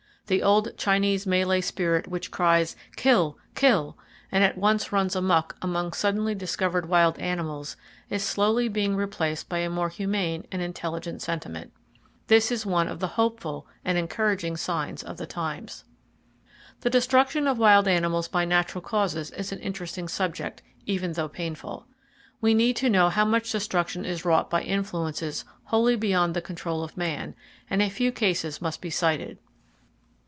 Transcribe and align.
The 0.27 0.43
old 0.43 0.77
Chinese 0.77 1.27
Malay 1.27 1.59
spirit 1.59 2.07
which 2.07 2.31
cries 2.31 2.75
[Page 2.75 2.83
83] 2.99 3.03
"Kill! 3.03 3.37
Kill!" 3.53 3.97
and 4.31 4.45
at 4.45 4.57
once 4.57 4.93
runs 4.93 5.13
amuck 5.13 5.57
among 5.61 5.91
suddenly 5.91 6.33
discovered 6.33 6.87
wild 6.87 7.19
animals, 7.19 7.75
is 8.09 8.23
slowly 8.23 8.69
being 8.69 8.95
replaced 8.95 9.49
by 9.49 9.57
a 9.57 9.69
more 9.69 9.89
humane 9.89 10.45
and 10.49 10.61
intelligent 10.61 11.21
sentiment. 11.21 11.73
This 12.27 12.49
is 12.49 12.65
one 12.65 12.87
of 12.87 13.01
the 13.01 13.09
hopeful 13.19 13.67
and 13.83 13.97
encouraging 13.97 14.55
signs 14.55 15.03
of 15.03 15.17
the 15.17 15.25
times. 15.25 15.83
The 16.79 16.89
destruction 16.89 17.45
of 17.45 17.57
wild 17.57 17.85
animals 17.89 18.29
by 18.29 18.45
natural 18.45 18.81
causes 18.81 19.31
is 19.31 19.51
an 19.51 19.59
interesting 19.59 20.07
subject, 20.07 20.61
even 20.85 21.11
though 21.11 21.27
painful. 21.27 21.87
We 22.39 22.53
need 22.53 22.77
to 22.77 22.89
know 22.89 23.09
how 23.09 23.25
much 23.25 23.51
destruction 23.51 24.05
is 24.05 24.23
wrought 24.23 24.49
by 24.49 24.61
influences 24.61 25.43
wholly 25.65 25.97
beyond 25.97 26.33
the 26.37 26.41
control 26.41 26.85
of 26.85 26.95
man, 26.95 27.35
and 27.69 27.81
a 27.81 27.89
few 27.89 28.13
cases 28.13 28.61
must 28.61 28.79
be 28.79 28.89
cited. 28.89 29.37